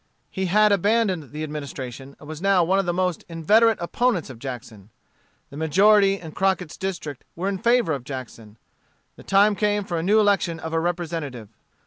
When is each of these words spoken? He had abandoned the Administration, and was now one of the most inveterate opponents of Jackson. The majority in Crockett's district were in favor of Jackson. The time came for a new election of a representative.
He 0.31 0.47
had 0.47 0.71
abandoned 0.71 1.31
the 1.31 1.43
Administration, 1.43 2.15
and 2.19 2.27
was 2.27 2.41
now 2.41 2.63
one 2.63 2.79
of 2.79 2.87
the 2.87 2.91
most 2.91 3.23
inveterate 3.29 3.77
opponents 3.79 4.31
of 4.31 4.39
Jackson. 4.39 4.89
The 5.51 5.57
majority 5.57 6.19
in 6.19 6.31
Crockett's 6.31 6.75
district 6.75 7.23
were 7.35 7.47
in 7.47 7.59
favor 7.59 7.93
of 7.93 8.03
Jackson. 8.03 8.57
The 9.15 9.21
time 9.21 9.55
came 9.55 9.83
for 9.83 9.99
a 9.99 10.03
new 10.03 10.19
election 10.19 10.59
of 10.59 10.73
a 10.73 10.79
representative. 10.79 11.49